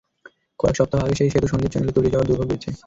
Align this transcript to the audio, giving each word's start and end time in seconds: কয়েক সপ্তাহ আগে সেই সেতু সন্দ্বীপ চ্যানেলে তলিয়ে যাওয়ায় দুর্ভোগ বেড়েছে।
কয়েক 0.59 0.75
সপ্তাহ 0.75 0.99
আগে 1.05 1.15
সেই 1.15 1.29
সেতু 1.33 1.47
সন্দ্বীপ 1.47 1.71
চ্যানেলে 1.71 1.95
তলিয়ে 1.95 2.13
যাওয়ায় 2.13 2.27
দুর্ভোগ 2.29 2.47
বেড়েছে। 2.47 2.71